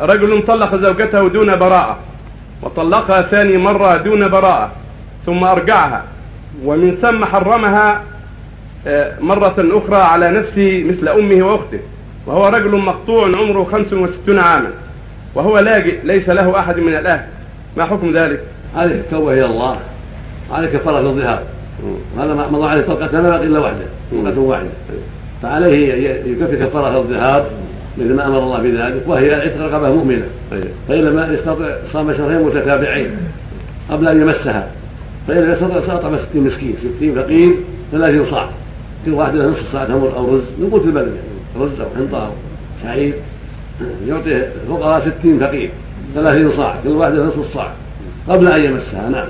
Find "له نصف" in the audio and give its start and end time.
39.34-39.72, 47.14-47.38